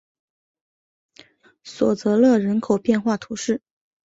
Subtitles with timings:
[1.63, 3.61] 索泽勒人口变化图示